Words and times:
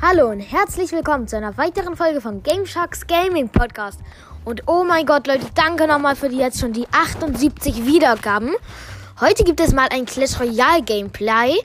Hallo 0.00 0.30
und 0.30 0.38
herzlich 0.38 0.92
willkommen 0.92 1.26
zu 1.26 1.36
einer 1.36 1.56
weiteren 1.56 1.96
Folge 1.96 2.20
von 2.20 2.40
Game 2.44 2.64
Sharks 2.66 3.04
Gaming 3.08 3.48
Podcast. 3.48 3.98
Und 4.44 4.62
oh 4.68 4.84
mein 4.84 5.04
Gott, 5.04 5.26
Leute, 5.26 5.46
danke 5.56 5.88
nochmal 5.88 6.14
für 6.14 6.28
die 6.28 6.36
jetzt 6.36 6.60
schon 6.60 6.72
die 6.72 6.86
78 6.92 7.84
Wiedergaben. 7.84 8.54
Heute 9.20 9.42
gibt 9.42 9.58
es 9.58 9.72
mal 9.72 9.88
ein 9.90 10.06
Clash 10.06 10.38
Royale 10.38 10.82
Gameplay. 10.84 11.56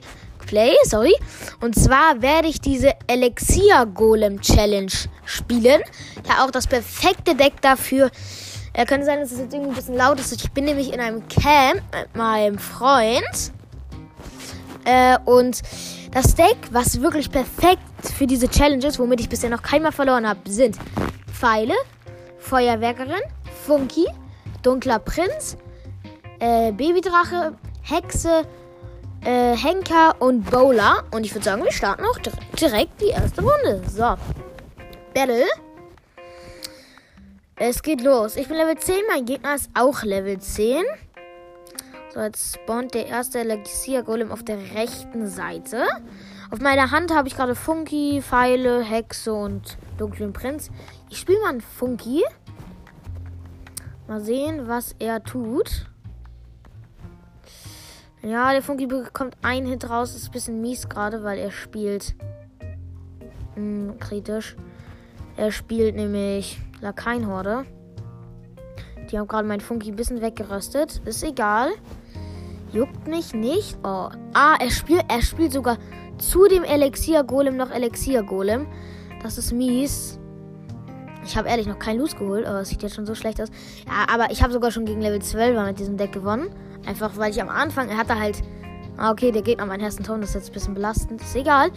Play, 0.46 0.72
sorry. 0.82 1.14
Und 1.60 1.76
zwar 1.76 2.22
werde 2.22 2.48
ich 2.48 2.60
diese 2.60 2.94
Elixir 3.06 3.86
Golem 3.86 4.40
Challenge 4.40 4.92
spielen. 5.24 5.82
Ja, 6.28 6.44
auch 6.44 6.50
das 6.50 6.66
perfekte 6.66 7.36
Deck 7.36 7.60
dafür. 7.60 8.10
Er 8.72 8.84
könnte 8.84 9.06
sein, 9.06 9.20
dass 9.20 9.30
es 9.30 9.38
jetzt 9.38 9.54
irgendwie 9.54 9.70
ein 9.70 9.76
bisschen 9.76 9.96
laut 9.96 10.18
ist. 10.18 10.32
Ich 10.32 10.50
bin 10.50 10.64
nämlich 10.64 10.92
in 10.92 10.98
einem 10.98 11.22
Camp 11.28 11.82
mit 11.94 12.16
meinem 12.16 12.58
Freund. 12.58 13.52
Äh, 14.84 15.18
und 15.24 15.62
das 16.10 16.34
Deck, 16.34 16.56
was 16.72 17.00
wirklich 17.00 17.30
perfekt 17.30 17.93
für 18.08 18.26
diese 18.26 18.48
Challenges, 18.48 18.98
womit 18.98 19.20
ich 19.20 19.28
bisher 19.28 19.50
noch 19.50 19.62
keinmal 19.62 19.92
verloren 19.92 20.28
habe, 20.28 20.40
sind 20.48 20.76
Pfeile, 21.32 21.74
Feuerwerkerin, 22.38 23.22
Funky, 23.66 24.06
Dunkler 24.62 24.98
Prinz, 24.98 25.56
äh, 26.38 26.72
Babydrache, 26.72 27.54
Hexe, 27.82 28.46
äh, 29.24 29.56
Henker 29.56 30.16
und 30.20 30.50
Bowler. 30.50 31.04
Und 31.10 31.24
ich 31.24 31.34
würde 31.34 31.44
sagen, 31.44 31.64
wir 31.64 31.72
starten 31.72 32.04
auch 32.04 32.18
direkt 32.58 33.00
die 33.00 33.08
erste 33.08 33.42
Runde. 33.42 33.82
So. 33.88 34.16
Battle. 35.14 35.46
Es 37.56 37.82
geht 37.82 38.00
los. 38.00 38.36
Ich 38.36 38.48
bin 38.48 38.56
Level 38.56 38.76
10, 38.76 38.96
mein 39.08 39.24
Gegner 39.24 39.54
ist 39.54 39.70
auch 39.74 40.02
Level 40.02 40.38
10. 40.38 40.82
So, 42.12 42.20
jetzt 42.20 42.54
spawnt 42.54 42.94
der 42.94 43.06
erste 43.06 43.40
Elixir 43.40 44.02
Golem 44.02 44.32
auf 44.32 44.44
der 44.44 44.58
rechten 44.74 45.28
Seite. 45.28 45.86
Auf 46.54 46.60
meiner 46.60 46.92
Hand 46.92 47.12
habe 47.12 47.26
ich 47.26 47.34
gerade 47.34 47.56
Funky, 47.56 48.22
Pfeile, 48.22 48.80
Hexe 48.80 49.34
und 49.34 49.76
dunklen 49.98 50.32
Prinz. 50.32 50.70
Ich 51.10 51.18
spiele 51.18 51.40
mal 51.40 51.48
einen 51.48 51.60
Funky. 51.60 52.22
Mal 54.06 54.20
sehen, 54.20 54.68
was 54.68 54.94
er 55.00 55.24
tut. 55.24 55.88
Ja, 58.22 58.52
der 58.52 58.62
Funky 58.62 58.86
bekommt 58.86 59.36
einen 59.42 59.66
Hit 59.66 59.90
raus. 59.90 60.14
Ist 60.14 60.28
ein 60.28 60.30
bisschen 60.30 60.60
mies 60.60 60.88
gerade, 60.88 61.24
weil 61.24 61.40
er 61.40 61.50
spielt. 61.50 62.14
Hm, 63.56 63.98
kritisch. 63.98 64.54
Er 65.36 65.50
spielt 65.50 65.96
nämlich 65.96 66.60
Lakaienhorde. 66.80 67.66
Die 69.10 69.18
haben 69.18 69.26
gerade 69.26 69.48
mein 69.48 69.60
Funky 69.60 69.90
ein 69.90 69.96
bisschen 69.96 70.20
weggeröstet. 70.20 71.02
Ist 71.04 71.24
egal. 71.24 71.70
Juckt 72.70 73.08
mich 73.08 73.34
nicht. 73.34 73.76
Oh. 73.82 74.08
Ah, 74.34 74.54
er 74.60 74.70
spielt, 74.70 75.04
er 75.08 75.20
spielt 75.20 75.50
sogar 75.50 75.78
zu 76.18 76.46
dem 76.48 76.64
Elixier-Golem 76.64 77.56
noch 77.56 77.70
Elixier-Golem. 77.70 78.66
Das 79.22 79.38
ist 79.38 79.52
mies. 79.52 80.18
Ich 81.24 81.36
habe 81.36 81.48
ehrlich 81.48 81.66
noch 81.66 81.78
keinen 81.78 82.00
Loot 82.00 82.18
geholt, 82.18 82.46
aber 82.46 82.60
es 82.60 82.68
sieht 82.68 82.82
jetzt 82.82 82.94
schon 82.94 83.06
so 83.06 83.14
schlecht 83.14 83.40
aus. 83.40 83.48
Ja, 83.86 84.12
aber 84.12 84.30
ich 84.30 84.42
habe 84.42 84.52
sogar 84.52 84.70
schon 84.70 84.84
gegen 84.84 85.00
Level 85.00 85.22
12 85.22 85.66
mit 85.66 85.78
diesem 85.78 85.96
Deck 85.96 86.12
gewonnen. 86.12 86.50
Einfach 86.86 87.16
weil 87.16 87.30
ich 87.30 87.40
am 87.40 87.48
Anfang, 87.48 87.88
er 87.88 87.96
hatte 87.96 88.18
halt. 88.18 88.42
Ah, 88.96 89.10
okay, 89.10 89.32
der 89.32 89.42
Gegner 89.42 89.66
meinen 89.66 89.80
ersten 89.80 90.04
Ton, 90.04 90.20
das 90.20 90.30
ist 90.30 90.34
jetzt 90.36 90.50
ein 90.50 90.52
bisschen 90.52 90.74
belastend. 90.74 91.20
Ist 91.20 91.34
egal. 91.34 91.70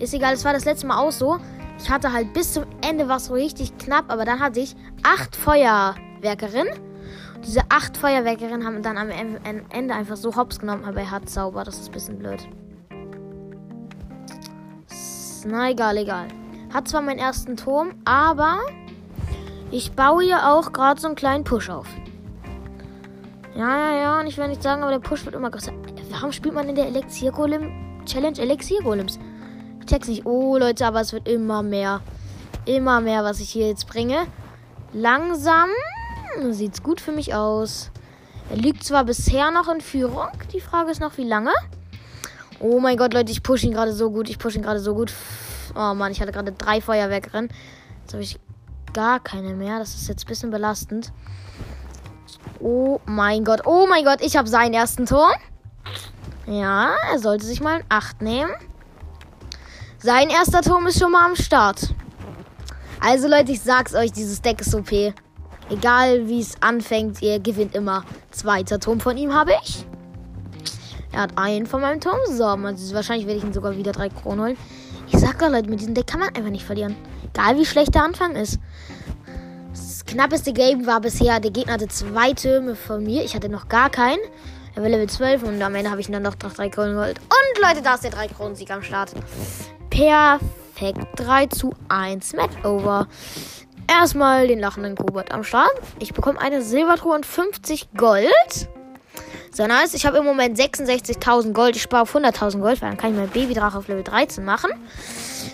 Ist 0.00 0.12
egal, 0.12 0.34
es 0.34 0.44
war 0.44 0.52
das 0.52 0.64
letzte 0.64 0.86
Mal 0.86 0.98
auch 0.98 1.12
so. 1.12 1.38
Ich 1.78 1.88
hatte 1.90 2.12
halt 2.12 2.32
bis 2.32 2.54
zum 2.54 2.64
Ende 2.80 3.08
was 3.08 3.26
so 3.26 3.34
richtig 3.34 3.76
knapp, 3.78 4.06
aber 4.08 4.24
dann 4.24 4.40
hatte 4.40 4.58
ich 4.60 4.74
acht 5.02 5.36
Feuerwerkerinnen. 5.36 6.72
Diese 7.46 7.60
acht 7.68 7.96
Feuerwerkerinnen 7.96 8.64
haben 8.64 8.82
dann 8.82 8.96
am 8.96 9.10
Ende 9.10 9.94
einfach 9.94 10.16
so 10.16 10.34
hops 10.34 10.58
genommen, 10.58 10.84
aber 10.84 11.00
er 11.00 11.10
hat 11.10 11.28
Zauber, 11.28 11.62
das 11.62 11.78
ist 11.78 11.88
ein 11.88 11.92
bisschen 11.92 12.18
blöd. 12.18 12.48
Na 15.44 15.70
egal, 15.70 15.96
egal. 15.98 16.28
Hat 16.72 16.88
zwar 16.88 17.02
meinen 17.02 17.18
ersten 17.18 17.56
Turm, 17.56 17.94
aber 18.04 18.58
ich 19.70 19.92
baue 19.92 20.24
ja 20.24 20.52
auch 20.52 20.72
gerade 20.72 21.00
so 21.00 21.06
einen 21.06 21.16
kleinen 21.16 21.44
Push 21.44 21.70
auf. 21.70 21.86
Ja, 23.54 23.78
ja, 23.78 23.96
ja, 23.96 24.20
und 24.20 24.26
ich 24.26 24.36
will 24.36 24.48
nicht 24.48 24.62
sagen, 24.62 24.82
aber 24.82 24.92
der 24.92 24.98
Push 24.98 25.24
wird 25.24 25.34
immer 25.34 25.50
größer. 25.50 25.72
Warum 26.10 26.32
spielt 26.32 26.54
man 26.54 26.68
in 26.68 26.74
der 26.74 26.86
Elixier 26.86 27.30
Golem 27.30 27.70
Challenge 28.04 28.38
Elixier 28.38 28.82
Golems? 28.82 29.18
Ich 29.80 29.86
check's 29.86 30.08
nicht. 30.08 30.26
Oh, 30.26 30.56
Leute, 30.58 30.86
aber 30.86 31.00
es 31.00 31.12
wird 31.12 31.28
immer 31.28 31.62
mehr. 31.62 32.00
Immer 32.64 33.00
mehr, 33.00 33.22
was 33.22 33.40
ich 33.40 33.50
hier 33.50 33.68
jetzt 33.68 33.86
bringe. 33.86 34.26
Langsam 34.92 35.68
sieht's 36.50 36.82
gut 36.82 37.00
für 37.00 37.12
mich 37.12 37.34
aus. 37.34 37.90
Er 38.50 38.56
liegt 38.56 38.84
zwar 38.84 39.04
bisher 39.04 39.50
noch 39.50 39.68
in 39.68 39.80
Führung. 39.80 40.28
Die 40.52 40.60
Frage 40.60 40.90
ist 40.90 41.00
noch, 41.00 41.16
wie 41.16 41.24
lange? 41.24 41.52
Oh 42.66 42.80
mein 42.80 42.96
Gott, 42.96 43.12
Leute, 43.12 43.30
ich 43.30 43.42
pushe 43.42 43.66
ihn 43.66 43.74
gerade 43.74 43.92
so 43.92 44.10
gut. 44.10 44.30
Ich 44.30 44.38
pushe 44.38 44.56
ihn 44.56 44.62
gerade 44.62 44.80
so 44.80 44.94
gut. 44.94 45.12
Oh 45.74 45.92
Mann, 45.92 46.12
ich 46.12 46.22
hatte 46.22 46.32
gerade 46.32 46.50
drei 46.50 46.80
Feuerwerkerinnen. 46.80 47.50
Jetzt 48.00 48.14
habe 48.14 48.22
ich 48.22 48.40
gar 48.94 49.20
keine 49.20 49.52
mehr. 49.52 49.78
Das 49.78 49.94
ist 49.94 50.08
jetzt 50.08 50.24
ein 50.24 50.28
bisschen 50.28 50.50
belastend. 50.50 51.12
Oh 52.60 53.00
mein 53.04 53.44
Gott. 53.44 53.66
Oh 53.66 53.86
mein 53.86 54.02
Gott, 54.02 54.22
ich 54.22 54.38
habe 54.38 54.48
seinen 54.48 54.72
ersten 54.72 55.04
Turm. 55.04 55.34
Ja, 56.46 56.94
er 57.12 57.18
sollte 57.18 57.44
sich 57.44 57.60
mal 57.60 57.80
ein 57.80 57.84
8 57.90 58.22
nehmen. 58.22 58.52
Sein 59.98 60.30
erster 60.30 60.62
Turm 60.62 60.86
ist 60.86 60.98
schon 60.98 61.12
mal 61.12 61.26
am 61.26 61.36
Start. 61.36 61.92
Also 62.98 63.28
Leute, 63.28 63.52
ich 63.52 63.60
sag's 63.60 63.94
euch, 63.94 64.10
dieses 64.10 64.40
Deck 64.40 64.62
ist 64.62 64.74
OP. 64.74 64.90
Egal 65.68 66.28
wie 66.28 66.40
es 66.40 66.54
anfängt, 66.62 67.20
ihr 67.20 67.40
gewinnt 67.40 67.74
immer. 67.74 68.06
Zweiter 68.30 68.80
Turm 68.80 69.00
von 69.00 69.18
ihm 69.18 69.34
habe 69.34 69.52
ich. 69.62 69.84
Er 71.14 71.22
hat 71.22 71.36
einen 71.36 71.66
von 71.66 71.80
meinem 71.80 72.00
Turm. 72.00 72.18
So, 72.28 72.44
also 72.44 72.94
wahrscheinlich 72.94 73.26
werde 73.26 73.38
ich 73.38 73.44
ihn 73.44 73.52
sogar 73.52 73.76
wieder 73.76 73.92
drei 73.92 74.08
Kronen 74.08 74.40
holen. 74.40 74.56
Ich 75.10 75.18
sag 75.18 75.38
doch, 75.38 75.50
Leute, 75.50 75.70
mit 75.70 75.80
diesem 75.80 75.94
Deck 75.94 76.06
kann 76.06 76.20
man 76.20 76.28
einfach 76.34 76.50
nicht 76.50 76.64
verlieren. 76.64 76.96
Egal 77.32 77.56
wie 77.56 77.66
schlecht 77.66 77.94
der 77.94 78.04
Anfang 78.04 78.36
ist 78.36 78.58
knappeste 80.14 80.52
Game 80.52 80.86
war 80.86 81.00
bisher, 81.00 81.40
der 81.40 81.50
Gegner 81.50 81.72
hatte 81.72 81.88
zwei 81.88 82.32
Türme 82.32 82.76
von 82.76 83.02
mir. 83.02 83.24
Ich 83.24 83.34
hatte 83.34 83.48
noch 83.48 83.68
gar 83.68 83.90
keinen. 83.90 84.20
Er 84.76 84.82
war 84.82 84.88
Level 84.88 85.08
12 85.08 85.42
und 85.42 85.60
am 85.60 85.74
Ende 85.74 85.90
habe 85.90 86.00
ich 86.00 86.08
dann 86.08 86.22
noch 86.22 86.36
drei 86.36 86.68
Kronen 86.68 86.94
geholt. 86.94 87.18
Und 87.18 87.62
Leute, 87.62 87.82
da 87.82 87.94
ist 87.94 88.04
der 88.04 88.12
3 88.12 88.28
Kronen 88.28 88.54
Sieg 88.54 88.70
am 88.70 88.82
Start. 88.82 89.12
Perfekt. 89.90 91.00
3 91.16 91.46
zu 91.46 91.72
1. 91.88 92.32
Match. 92.34 92.54
Erstmal 93.88 94.46
den 94.46 94.60
lachenden 94.60 94.96
Kobold 94.96 95.32
am 95.32 95.44
Start. 95.44 95.72
Ich 95.98 96.14
bekomme 96.14 96.40
eine 96.40 96.62
Silbertruhe 96.62 97.14
und 97.14 97.26
50 97.26 97.92
Gold. 97.96 98.68
Sehr 99.54 99.68
nice. 99.68 99.94
Ich 99.94 100.04
habe 100.04 100.18
im 100.18 100.24
Moment 100.24 100.58
66.000 100.58 101.52
Gold. 101.52 101.76
Ich 101.76 101.82
spare 101.82 102.02
auf 102.02 102.16
100.000 102.16 102.58
Gold, 102.58 102.82
weil 102.82 102.88
dann 102.88 102.98
kann 102.98 103.12
ich 103.12 103.16
mein 103.16 103.28
Babydrache 103.28 103.78
auf 103.78 103.86
Level 103.86 104.02
13 104.02 104.44
machen. 104.44 104.70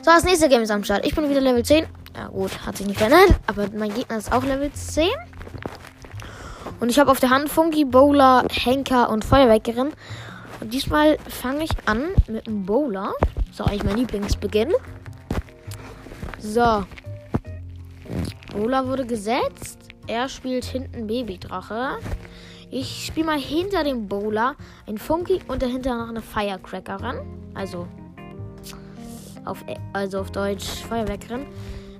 So, 0.02 0.10
das 0.10 0.24
nächste 0.24 0.48
Game 0.48 0.62
ist 0.62 0.70
am 0.70 0.82
Start. 0.84 1.04
Ich 1.04 1.14
bin 1.14 1.28
wieder 1.28 1.42
Level 1.42 1.62
10. 1.62 1.84
Ja 2.16 2.28
gut, 2.28 2.50
hat 2.64 2.78
sich 2.78 2.86
nicht 2.86 2.96
verändert. 2.96 3.38
Aber 3.46 3.68
mein 3.76 3.92
Gegner 3.92 4.16
ist 4.16 4.32
auch 4.32 4.42
Level 4.42 4.72
10. 4.72 5.06
Und 6.80 6.88
ich 6.88 6.98
habe 6.98 7.10
auf 7.10 7.20
der 7.20 7.28
Hand 7.28 7.50
Funky, 7.50 7.84
Bowler, 7.84 8.46
Henker 8.50 9.10
und 9.10 9.22
Feuerwerkerin. 9.22 9.90
Und 10.60 10.72
diesmal 10.72 11.18
fange 11.28 11.64
ich 11.64 11.70
an 11.84 12.06
mit 12.26 12.48
einem 12.48 12.64
Bowler. 12.64 13.12
Das 13.50 13.60
ist 13.60 13.60
eigentlich 13.60 13.84
mein 13.84 13.98
Lieblingsbeginn. 13.98 14.72
So. 16.38 16.84
Bowler 18.54 18.86
wurde 18.86 19.04
gesetzt. 19.04 19.78
Er 20.06 20.30
spielt 20.30 20.64
hinten 20.64 21.06
Babydrache. 21.06 21.98
Ich 22.70 23.06
spiele 23.06 23.26
mal 23.26 23.38
hinter 23.38 23.82
dem 23.82 24.06
Bowler 24.06 24.54
ein 24.86 24.96
Funky 24.96 25.40
und 25.48 25.60
dahinter 25.60 25.96
noch 25.96 26.08
eine 26.08 26.22
Firecrackerin. 26.22 27.16
Also 27.54 27.88
auf, 29.44 29.64
also 29.92 30.20
auf 30.20 30.30
Deutsch 30.30 30.66
Feuerwerkerin. 30.88 31.46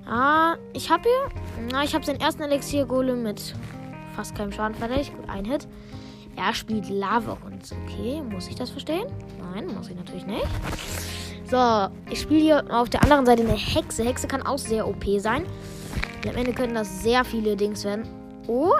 Ah, 0.07 0.55
ich 0.73 0.89
habe 0.89 1.03
hier. 1.03 1.67
Na, 1.71 1.83
ich 1.83 1.93
habe 1.93 2.05
seinen 2.05 2.21
ersten 2.21 2.43
Elixier-Golem 2.43 3.21
mit 3.23 3.53
fast 4.15 4.33
keinem 4.35 4.51
Schaden 4.51 4.75
fertig. 4.75 5.11
Gut, 5.13 5.29
ein 5.29 5.45
Hit. 5.45 5.67
Er 6.37 6.53
spielt 6.53 6.89
Lava 6.89 7.37
und 7.45 7.61
okay, 7.83 8.21
muss 8.21 8.47
ich 8.47 8.55
das 8.55 8.69
verstehen? 8.69 9.07
Nein, 9.53 9.67
muss 9.75 9.89
ich 9.89 9.95
natürlich 9.97 10.25
nicht. 10.25 10.47
So, 11.49 11.89
ich 12.09 12.21
spiele 12.21 12.39
hier 12.39 12.65
auf 12.69 12.89
der 12.89 13.03
anderen 13.03 13.25
Seite 13.25 13.43
eine 13.43 13.57
Hexe. 13.57 14.05
Hexe 14.05 14.27
kann 14.27 14.41
auch 14.41 14.57
sehr 14.57 14.87
OP 14.87 15.03
sein. 15.17 15.43
Und 16.23 16.29
am 16.29 16.37
Ende 16.37 16.53
können 16.53 16.75
das 16.75 17.03
sehr 17.03 17.25
viele 17.25 17.57
Dings 17.57 17.83
werden. 17.83 18.07
Oh, 18.47 18.71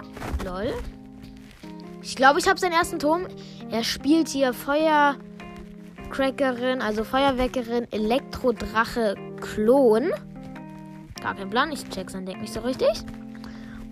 lol. 0.46 0.74
Ich 2.01 2.15
glaube, 2.15 2.39
ich 2.39 2.48
habe 2.48 2.59
seinen 2.59 2.74
ersten 2.74 2.98
Turm. 3.00 3.27
Er 3.69 3.83
spielt 3.83 4.27
hier 4.27 4.53
Feuercrackerin, 4.53 6.81
also 6.81 7.03
Feuerweckerin, 7.03 7.88
Elektrodrache, 7.92 9.13
Klon. 9.39 10.12
Gar 11.21 11.36
kein 11.36 11.50
Plan, 11.50 11.71
ich 11.71 11.88
check 11.89 12.09
sein 12.09 12.25
Deck 12.25 12.42
nicht 12.42 12.53
so 12.53 12.62
richtig. 12.62 12.89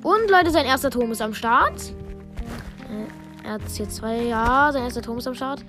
Und 0.01 0.31
Leute, 0.31 0.49
sein 0.49 0.65
erster 0.65 0.89
Turm 0.89 1.11
ist 1.11 1.21
am 1.21 1.35
Start. 1.35 1.93
Äh, 2.89 3.05
er 3.45 3.53
hat 3.53 3.61
hier 3.75 3.89
zwei, 3.89 4.23
ja, 4.23 4.71
sein 4.71 4.83
erster 4.83 5.01
Turm 5.01 5.17
ist 5.19 5.27
am 5.27 5.35
Start. 5.35 5.63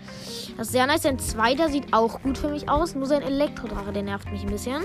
Das 0.57 0.69
ist 0.69 0.73
sehr 0.73 0.87
nice. 0.87 1.03
Sein 1.03 1.19
zweiter 1.19 1.69
sieht 1.69 1.93
auch 1.93 2.23
gut 2.23 2.39
für 2.39 2.49
mich 2.49 2.69
aus. 2.69 2.95
Nur 2.95 3.07
sein 3.07 3.23
Elektrodrache, 3.23 3.93
der 3.93 4.03
nervt 4.03 4.31
mich 4.31 4.43
ein 4.43 4.51
bisschen. 4.51 4.83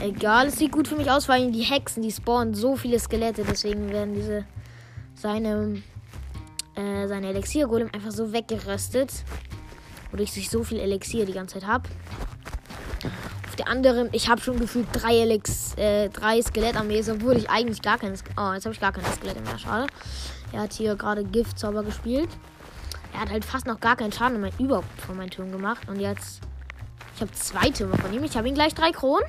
Egal, 0.00 0.46
es 0.48 0.56
sieht 0.56 0.72
gut 0.72 0.88
für 0.88 0.96
mich 0.96 1.10
aus, 1.10 1.28
weil 1.28 1.52
die 1.52 1.62
Hexen, 1.62 2.02
die 2.02 2.10
spawnen 2.10 2.54
so 2.54 2.76
viele 2.76 2.98
Skelette. 2.98 3.44
Deswegen 3.44 3.90
werden 3.90 4.14
diese 4.14 4.44
seine, 5.14 5.82
äh, 6.74 7.06
seine 7.08 7.28
Elixier-Golem 7.28 7.90
einfach 7.92 8.10
so 8.10 8.32
weggeröstet. 8.32 9.12
Wodurch 10.10 10.36
ich 10.36 10.50
so 10.50 10.62
viel 10.62 10.78
Elixier 10.78 11.26
die 11.26 11.32
ganze 11.32 11.54
Zeit 11.54 11.66
habe. 11.66 11.88
Auf 13.48 13.56
der 13.56 13.68
anderen, 13.68 14.08
ich 14.12 14.28
habe 14.28 14.40
schon 14.40 14.58
gefühlt 14.58 14.88
drei, 14.92 15.18
Elix, 15.18 15.74
äh, 15.76 16.08
drei 16.08 16.42
Skelettarmees, 16.42 17.08
obwohl 17.08 17.36
ich 17.36 17.50
eigentlich 17.50 17.82
gar 17.82 17.98
kein 17.98 18.16
Skelett. 18.16 18.38
Oh, 18.38 18.52
jetzt 18.52 18.64
habe 18.64 18.74
ich 18.74 18.80
gar 18.80 18.92
keine 18.92 19.06
Skelette 19.12 19.40
mehr. 19.40 19.58
Schade. 19.58 19.86
Er 20.52 20.62
hat 20.62 20.72
hier 20.72 20.96
gerade 20.96 21.24
Giftzauber 21.24 21.82
gespielt. 21.82 22.28
Er 23.12 23.20
hat 23.20 23.30
halt 23.30 23.44
fast 23.44 23.66
noch 23.66 23.78
gar 23.78 23.94
keinen 23.94 24.10
Schaden 24.10 24.40
mein, 24.40 24.52
überhaupt 24.58 25.00
von 25.00 25.16
meinen 25.16 25.30
Türmen 25.30 25.52
gemacht. 25.52 25.88
Und 25.88 26.00
jetzt. 26.00 26.40
Ich 27.14 27.20
habe 27.20 27.30
zwei 27.32 27.70
Türme 27.70 27.96
von 27.96 28.12
ihm. 28.12 28.24
Ich 28.24 28.36
habe 28.36 28.48
ihm 28.48 28.54
gleich 28.54 28.74
drei 28.74 28.90
Kronen. 28.90 29.24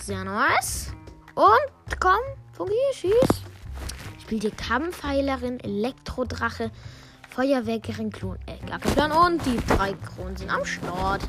Sehr 0.00 0.24
nice. 0.24 0.92
Und 1.34 2.00
komm, 2.00 2.20
Fungi, 2.52 2.72
schieß. 2.94 3.43
Spielt 4.34 4.52
die 4.52 4.64
Kampfheilerin, 4.64 5.60
Elektrodrache, 5.60 6.72
Feuerwerkerin, 7.30 8.10
Klon. 8.10 8.36
Äh, 8.46 8.66
gar 8.68 8.80
kein 8.80 8.92
Plan. 8.92 9.12
Und 9.12 9.46
die 9.46 9.56
drei 9.72 9.92
Kronen 9.92 10.36
sind 10.36 10.50
am 10.50 10.64
Start. 10.64 11.22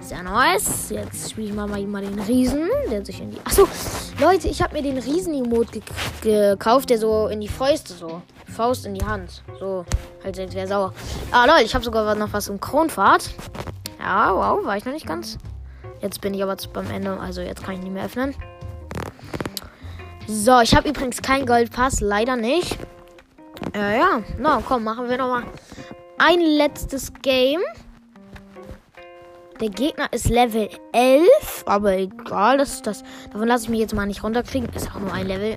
Sehr 0.00 0.22
nice. 0.22 0.88
Jetzt 0.88 1.30
spiele 1.30 1.48
ich 1.48 1.52
mal, 1.52 1.66
mal, 1.66 2.00
den 2.00 2.18
Riesen, 2.20 2.70
der 2.90 3.04
sich 3.04 3.20
in 3.20 3.32
die. 3.32 3.38
Achso, 3.44 3.68
Leute, 4.18 4.48
ich 4.48 4.62
habe 4.62 4.72
mir 4.72 4.82
den 4.82 4.96
Riesen-Emote 4.96 5.82
ge 6.22 6.52
gekauft, 6.52 6.88
der 6.88 6.96
so 6.96 7.26
in 7.26 7.42
die 7.42 7.48
Fäuste 7.48 7.92
so. 7.92 8.22
Faust 8.46 8.86
in 8.86 8.94
die 8.94 9.04
Hand. 9.04 9.42
So, 9.60 9.84
halt, 10.24 10.38
jetzt 10.38 10.54
wäre 10.54 10.66
sauer. 10.66 10.94
Ah, 11.30 11.44
Leute, 11.44 11.64
ich 11.64 11.74
habe 11.74 11.84
sogar 11.84 12.14
noch 12.14 12.32
was 12.32 12.48
im 12.48 12.58
Kronfahrt. 12.58 13.28
Ja, 13.98 14.34
wow, 14.34 14.64
war 14.64 14.78
ich 14.78 14.86
noch 14.86 14.94
nicht 14.94 15.06
ganz. 15.06 15.36
Jetzt 16.00 16.22
bin 16.22 16.32
ich 16.32 16.42
aber 16.42 16.56
beim 16.72 16.90
Ende, 16.90 17.20
also 17.20 17.42
jetzt 17.42 17.62
kann 17.62 17.74
ich 17.74 17.80
nicht 17.82 17.92
mehr 17.92 18.06
öffnen. 18.06 18.34
So, 20.30 20.60
ich 20.60 20.74
habe 20.74 20.90
übrigens 20.90 21.22
keinen 21.22 21.46
Goldpass, 21.46 22.02
leider 22.02 22.36
nicht. 22.36 22.78
Äh, 23.74 23.98
ja, 23.98 24.22
na 24.38 24.62
komm, 24.62 24.84
machen 24.84 25.08
wir 25.08 25.16
noch 25.16 25.28
mal 25.28 25.42
ein 26.18 26.40
letztes 26.40 27.10
Game. 27.22 27.62
Der 29.58 29.70
Gegner 29.70 30.12
ist 30.12 30.28
Level 30.28 30.68
11, 30.92 31.64
aber 31.64 31.96
egal, 31.96 32.58
das, 32.58 32.82
das, 32.82 33.02
davon 33.32 33.48
lasse 33.48 33.64
ich 33.64 33.70
mich 33.70 33.80
jetzt 33.80 33.94
mal 33.94 34.04
nicht 34.04 34.22
runterkriegen. 34.22 34.68
Ist 34.74 34.94
auch 34.94 35.00
nur 35.00 35.14
ein 35.14 35.26
Level. 35.26 35.56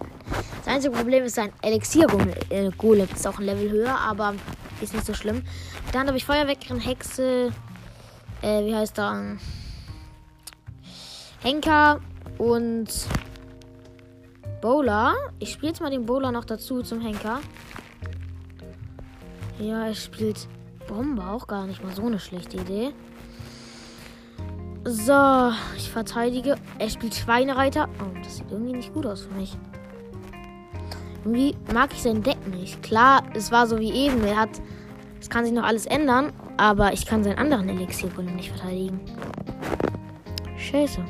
Das 0.64 0.74
einzige 0.74 0.96
Problem 0.96 1.26
ist 1.26 1.36
sein 1.36 1.52
Elixier-Golem. 1.62 3.10
Äh, 3.10 3.14
ist 3.14 3.28
auch 3.28 3.40
ein 3.40 3.46
Level 3.46 3.70
höher, 3.70 4.00
aber 4.00 4.36
ist 4.80 4.94
nicht 4.94 5.06
so 5.06 5.14
schlimm. 5.14 5.44
Dann 5.92 6.08
habe 6.08 6.16
ich 6.16 6.24
Feuerweckerin, 6.24 6.80
Hexe, 6.80 7.52
äh, 8.42 8.66
wie 8.66 8.74
heißt 8.74 8.98
er? 9.00 9.36
Henker 11.42 12.00
und 12.38 12.88
Bowler. 14.62 15.16
Ich 15.40 15.52
spiele 15.52 15.70
jetzt 15.70 15.82
mal 15.82 15.90
den 15.90 16.06
Bowler 16.06 16.32
noch 16.32 16.46
dazu 16.46 16.82
zum 16.84 17.02
Henker. 17.02 17.40
Ja, 19.60 19.88
er 19.88 19.96
spielt 19.96 20.48
Bombe, 20.88 21.26
auch 21.26 21.48
gar 21.48 21.68
nicht 21.68 21.84
mal 21.84 21.94
so 21.94 22.06
eine 22.06 22.20
schlechte 22.20 22.58
Idee. 22.58 22.94
So, 24.84 25.52
ich 25.78 25.90
verteidige. 25.90 26.56
Er 26.80 26.90
spielt 26.90 27.14
Schweinereiter. 27.14 27.88
Oh, 28.00 28.18
das 28.24 28.38
sieht 28.38 28.52
irgendwie 28.52 28.74
nicht 28.74 28.94
gut 28.94 29.06
aus 29.06 29.22
für 29.22 29.34
mich. 29.34 29.56
Irgendwie 31.24 31.56
mag 31.74 31.92
ich 31.94 32.02
sein 32.02 32.24
Deck 32.24 32.48
nicht. 32.48 32.82
Klar, 32.82 33.24
es 33.36 33.52
war 33.52 33.68
so 33.68 33.80
wie 33.80 33.92
eben. 33.92 34.24
Er 34.24 34.38
hat. 34.38 34.62
Es 35.20 35.30
kann 35.30 35.46
sich 35.46 35.54
noch 35.54 35.64
alles 35.64 35.86
ändern, 35.86 36.34
aber 36.58 36.94
ich 36.94 37.06
kann 37.06 37.24
seinen 37.24 37.38
anderen 37.38 37.70
Elixiergolem 37.70 38.36
nicht 38.36 38.50
verteidigen. 38.50 39.00
Scheiße. 40.58 41.06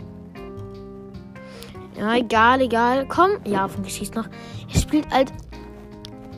Ja, 2.02 2.16
egal, 2.16 2.62
egal. 2.62 3.06
Komm. 3.08 3.30
Ja, 3.46 3.68
Funky 3.68 3.92
schießt 3.92 4.16
noch. 4.16 4.28
Er 4.74 4.80
spielt 4.80 5.08
halt. 5.12 5.32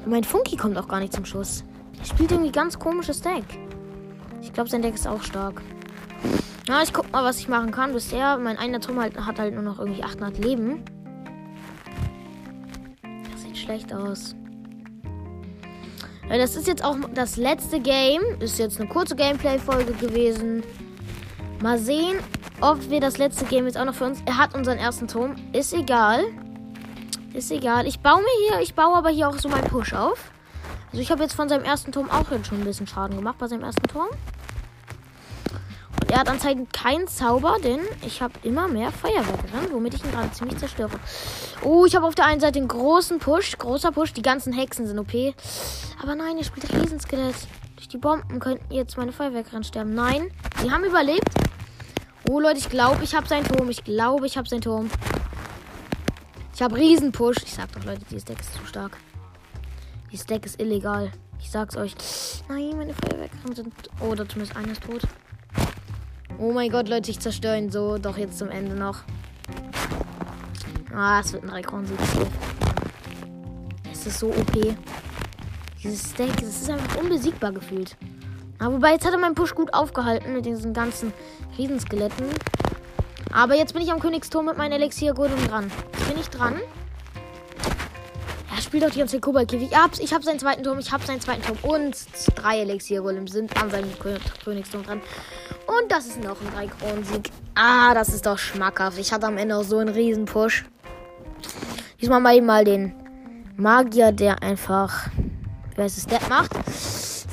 Mein 0.05 0.25
Funky 0.25 0.57
kommt 0.57 0.77
auch 0.77 0.89
gar 0.89 0.99
nicht 0.99 1.13
zum 1.13 1.23
Schuss. 1.23 1.63
Er 1.97 2.05
spielt 2.05 2.31
irgendwie 2.31 2.51
ganz 2.51 2.77
komisches 2.77 3.21
Deck. 3.21 3.45
Ich 4.41 4.51
glaube, 4.51 4.69
sein 4.69 4.81
Deck 4.81 4.93
ist 4.93 5.07
auch 5.07 5.23
stark. 5.23 5.61
Na, 6.67 6.83
ich 6.83 6.91
guck 6.91 7.09
mal, 7.13 7.23
was 7.23 7.39
ich 7.39 7.47
machen 7.47 7.71
kann. 7.71 7.93
Bisher, 7.93 8.37
mein 8.37 8.57
einer 8.57 8.81
Turm 8.81 8.99
halt, 8.99 9.17
hat 9.17 9.39
halt 9.39 9.53
nur 9.53 9.63
noch 9.63 9.79
irgendwie 9.79 10.03
800 10.03 10.37
Leben. 10.37 10.83
Das 13.31 13.43
sieht 13.43 13.57
schlecht 13.57 13.93
aus. 13.93 14.35
Das 16.27 16.57
ist 16.57 16.67
jetzt 16.67 16.83
auch 16.83 16.97
das 17.13 17.37
letzte 17.37 17.79
Game. 17.79 18.21
Ist 18.41 18.59
jetzt 18.59 18.81
eine 18.81 18.89
kurze 18.89 19.15
Gameplay-Folge 19.15 19.93
gewesen. 19.93 20.61
Mal 21.61 21.77
sehen, 21.77 22.17
ob 22.63 22.89
wir 22.89 23.01
das 23.01 23.17
letzte 23.17 23.43
Game 23.43 23.65
jetzt 23.65 23.77
auch 23.77 23.83
noch 23.83 23.93
für 23.93 24.05
uns. 24.05 24.21
Er 24.25 24.37
hat 24.37 24.55
unseren 24.55 24.77
ersten 24.77 25.09
Turm. 25.09 25.35
Ist 25.51 25.73
egal. 25.73 26.23
Ist 27.33 27.51
egal. 27.51 27.85
Ich 27.85 27.99
baue 27.99 28.21
mir 28.21 28.47
hier, 28.47 28.61
ich 28.61 28.73
baue 28.73 28.95
aber 28.95 29.09
hier 29.09 29.27
auch 29.27 29.37
so 29.37 29.49
meinen 29.49 29.67
Push 29.67 29.93
auf. 29.93 30.31
Also 30.89 31.01
ich 31.01 31.11
habe 31.11 31.23
jetzt 31.23 31.33
von 31.33 31.49
seinem 31.49 31.65
ersten 31.65 31.91
Turm 31.91 32.09
auch 32.09 32.25
schon 32.29 32.61
ein 32.61 32.63
bisschen 32.63 32.87
Schaden 32.87 33.17
gemacht 33.17 33.37
bei 33.37 33.47
seinem 33.47 33.63
ersten 33.63 33.83
Turm. 33.83 34.07
Er 36.09 36.19
hat 36.19 36.29
anscheinend 36.29 36.71
keinen 36.71 37.07
Zauber, 37.07 37.57
denn 37.61 37.79
ich 38.05 38.21
habe 38.21 38.33
immer 38.43 38.69
mehr 38.69 38.91
Feuerwerke 38.91 39.47
dran, 39.51 39.67
womit 39.71 39.95
ich 39.95 40.05
ihn 40.05 40.11
gerade 40.11 40.31
ziemlich 40.31 40.57
zerstöre. 40.57 40.91
Oh, 41.63 41.85
ich 41.85 41.95
habe 41.95 42.05
auf 42.05 42.15
der 42.15 42.27
einen 42.27 42.39
Seite 42.39 42.59
einen 42.59 42.69
großen 42.69 43.19
Push, 43.19 43.57
großer 43.57 43.91
Push. 43.91 44.13
Die 44.13 44.21
ganzen 44.21 44.53
Hexen 44.53 44.87
sind 44.87 44.99
OP. 44.99 45.13
Aber 46.01 46.15
nein, 46.15 46.37
er 46.37 46.45
spielt 46.45 46.71
Riesenskelett. 46.71 47.35
Durch 47.75 47.89
die 47.89 47.97
Bomben 47.97 48.39
könnten 48.39 48.73
jetzt 48.73 48.95
meine 48.95 49.11
Feuerwerke 49.11 49.61
sterben. 49.65 49.95
Nein, 49.95 50.31
sie 50.61 50.71
haben 50.71 50.85
überlebt. 50.85 51.42
Oh 52.29 52.39
Leute, 52.39 52.59
ich 52.59 52.69
glaube, 52.69 53.03
ich 53.03 53.13
habe 53.15 53.27
seinen 53.27 53.45
Turm. 53.45 53.69
Ich 53.69 53.83
glaube, 53.83 54.25
ich 54.25 54.37
habe 54.37 54.47
seinen 54.47 54.61
Turm. 54.61 54.89
Ich 56.55 56.61
habe 56.61 56.75
Riesenpush. 56.75 57.37
Ich 57.43 57.53
sag 57.53 57.71
doch, 57.73 57.83
Leute, 57.83 58.01
dieses 58.09 58.23
Deck 58.23 58.39
ist 58.39 58.53
zu 58.53 58.65
stark. 58.65 58.97
Dieses 60.09 60.25
Deck 60.25 60.45
ist 60.45 60.61
illegal. 60.61 61.11
Ich 61.41 61.51
sag's 61.51 61.75
euch. 61.75 61.93
Nein, 62.47 62.77
meine 62.77 62.93
Feuerwerke 62.93 63.35
sind. 63.53 63.73
Oh, 63.99 64.05
oder 64.05 64.27
zumindest 64.27 64.55
einer 64.55 64.71
ist 64.71 64.83
tot. 64.83 65.01
Oh 66.39 66.53
mein 66.53 66.71
Gott, 66.71 66.87
Leute, 66.87 67.11
ich 67.11 67.19
zerstöre 67.19 67.57
ihn 67.57 67.69
so. 67.69 67.97
Doch 67.97 68.17
jetzt 68.17 68.37
zum 68.37 68.49
Ende 68.49 68.73
noch. 68.73 68.99
Ah, 70.95 71.19
es 71.19 71.33
wird 71.33 71.43
ein 71.43 71.49
Rekordsieg. 71.49 71.97
Es 73.91 74.05
ist 74.05 74.19
so 74.19 74.27
OP. 74.27 74.75
Dieses 75.83 76.13
Deck, 76.13 76.31
es 76.41 76.61
ist 76.61 76.69
einfach 76.69 76.95
unbesiegbar 76.95 77.51
gefühlt. 77.51 77.97
Aber 78.59 78.75
wobei, 78.75 78.93
jetzt 78.93 79.05
hat 79.05 79.13
er 79.13 79.19
meinen 79.19 79.35
Push 79.35 79.55
gut 79.55 79.73
aufgehalten 79.73 80.33
mit 80.33 80.45
diesen 80.45 80.73
ganzen 80.73 81.13
Riesenskeletten. 81.57 82.27
Aber 83.31 83.55
jetzt 83.55 83.73
bin 83.73 83.81
ich 83.81 83.91
am 83.91 83.99
Königsturm 83.99 84.45
mit 84.45 84.57
meinem 84.57 84.73
Elixier-Golem 84.73 85.47
dran. 85.47 85.71
Jetzt 85.93 86.07
bin 86.07 86.19
ich 86.19 86.29
dran 86.29 86.61
spielt 88.73 88.85
auch 88.85 88.89
die 88.89 88.97
ganze 88.97 89.17
Zeit 89.17 89.21
Koboldkäfig. 89.21 89.69
Ich 89.71 89.77
hab's, 89.77 89.99
ich 89.99 90.11
hab 90.11 90.23
seinen 90.23 90.39
zweiten 90.39 90.63
Turm, 90.63 90.79
ich 90.79 90.91
hab 90.91 91.03
seinen 91.03 91.21
zweiten 91.21 91.43
Turm. 91.43 91.57
Und 91.61 91.95
drei 92.33 92.61
Elixier-Golems 92.61 93.31
sind 93.31 93.55
an 93.61 93.69
seinem 93.69 93.91
Königsturm 93.99 94.83
dran. 94.83 94.99
Und 95.67 95.91
das 95.91 96.07
ist 96.07 96.23
noch 96.23 96.37
ein 96.41 96.69
3-Kronen-Sieg. 96.69 97.29
Ah, 97.53 97.93
das 97.93 98.09
ist 98.09 98.25
doch 98.25 98.39
schmackhaft. 98.39 98.97
Ich 98.97 99.13
hatte 99.13 99.27
am 99.27 99.37
Ende 99.37 99.55
auch 99.57 99.63
so 99.63 99.77
einen 99.77 99.93
riesen 99.93 100.25
Push. 100.25 100.65
Diesmal 102.01 102.19
mal 102.19 102.35
eben 102.35 102.47
mal 102.47 102.65
den 102.65 102.95
Magier, 103.57 104.11
der 104.11 104.41
einfach, 104.41 105.07
wer 105.75 105.85
ist 105.85 105.99
es, 105.99 106.07
der 106.07 106.21
macht. 106.27 106.51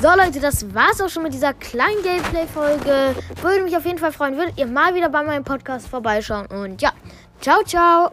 So 0.00 0.08
Leute, 0.08 0.40
das 0.40 0.74
war's 0.74 0.98
auch 1.02 1.10
schon 1.10 1.24
mit 1.24 1.34
dieser 1.34 1.52
kleinen 1.52 2.02
Gameplay-Folge. 2.02 3.14
Würde 3.42 3.64
mich 3.64 3.76
auf 3.76 3.84
jeden 3.84 3.98
Fall 3.98 4.12
freuen, 4.12 4.34
würdet 4.38 4.56
ihr 4.56 4.66
mal 4.66 4.94
wieder 4.94 5.10
bei 5.10 5.22
meinem 5.22 5.44
Podcast 5.44 5.88
vorbeischauen. 5.88 6.46
Und 6.46 6.80
ja, 6.80 6.92
ciao, 7.42 7.62
ciao. 7.64 8.10